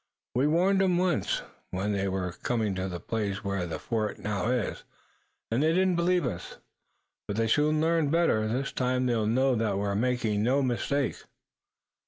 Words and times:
We 0.33 0.47
warned 0.47 0.81
'em 0.81 0.97
once 0.97 1.43
when 1.69 1.91
they 1.91 2.07
were 2.07 2.31
coming 2.31 2.73
to 2.73 2.87
the 2.87 2.99
place 2.99 3.43
where 3.43 3.67
the 3.67 3.77
fort 3.77 4.17
now 4.17 4.47
is, 4.49 4.83
and 5.51 5.61
they 5.61 5.73
didn't 5.73 5.95
believe 5.95 6.25
us, 6.25 6.57
but 7.27 7.37
they 7.37 7.47
soon 7.47 7.79
learned 7.81 8.09
better. 8.11 8.47
This 8.47 8.71
time 8.71 9.05
they'll 9.05 9.27
know 9.27 9.53
that 9.53 9.77
we're 9.77 9.93
making 9.93 10.41
no 10.41 10.63
mistake." 10.63 11.17